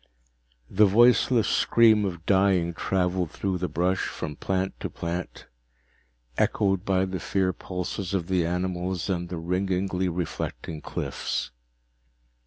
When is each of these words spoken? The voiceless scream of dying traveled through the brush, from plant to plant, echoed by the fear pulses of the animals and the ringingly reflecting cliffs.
The 0.67 0.87
voiceless 0.87 1.47
scream 1.47 2.05
of 2.05 2.25
dying 2.25 2.73
traveled 2.73 3.29
through 3.29 3.59
the 3.59 3.67
brush, 3.69 3.99
from 4.07 4.35
plant 4.35 4.79
to 4.79 4.89
plant, 4.89 5.45
echoed 6.39 6.83
by 6.83 7.05
the 7.05 7.19
fear 7.19 7.53
pulses 7.53 8.15
of 8.15 8.25
the 8.27 8.43
animals 8.43 9.11
and 9.11 9.29
the 9.29 9.37
ringingly 9.37 10.09
reflecting 10.09 10.81
cliffs. 10.81 11.51